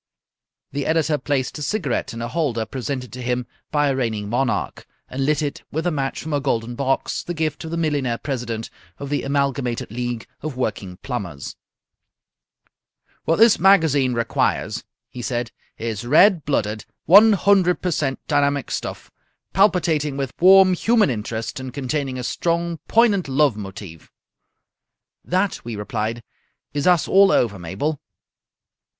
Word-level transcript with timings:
The 0.71 0.87
editor 0.87 1.19
placed 1.19 1.59
a 1.59 1.61
cigarette 1.61 2.11
in 2.11 2.23
a 2.23 2.27
holder 2.27 2.65
presented 2.65 3.13
to 3.13 3.21
him 3.21 3.45
by 3.69 3.87
a 3.87 3.95
reigning 3.95 4.29
monarch, 4.29 4.87
and 5.07 5.27
lit 5.27 5.43
it 5.43 5.61
with 5.71 5.85
a 5.85 5.91
match 5.91 6.21
from 6.23 6.33
a 6.33 6.39
golden 6.39 6.73
box, 6.73 7.21
the 7.21 7.35
gift 7.35 7.63
of 7.65 7.69
the 7.69 7.77
millionaire 7.77 8.17
president 8.17 8.71
of 8.97 9.09
the 9.11 9.21
Amalgamated 9.21 9.91
League 9.91 10.25
of 10.41 10.57
Working 10.57 10.97
Plumbers. 11.03 11.55
"What 13.25 13.35
this 13.35 13.59
magazine 13.59 14.15
requires," 14.15 14.83
he 15.07 15.21
said, 15.21 15.51
"is 15.77 16.03
red 16.03 16.45
blooded, 16.45 16.83
one 17.05 17.33
hundred 17.33 17.83
per 17.83 17.91
cent 17.91 18.17
dynamic 18.25 18.71
stuff, 18.71 19.11
palpitating 19.53 20.17
with 20.17 20.33
warm 20.41 20.73
human 20.73 21.11
interest 21.11 21.59
and 21.59 21.71
containing 21.71 22.17
a 22.17 22.23
strong, 22.23 22.79
poignant 22.87 23.27
love 23.27 23.55
motive." 23.55 24.09
"That," 25.23 25.63
we 25.63 25.75
replied, 25.75 26.23
"is 26.73 26.87
us 26.87 27.07
all 27.07 27.31
over, 27.31 27.59
Mabel." 27.59 28.01